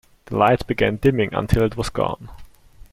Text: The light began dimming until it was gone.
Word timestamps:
The 0.25 0.35
light 0.35 0.65
began 0.65 0.95
dimming 0.95 1.31
until 1.35 1.61
it 1.61 1.77
was 1.77 1.89
gone. 1.91 2.31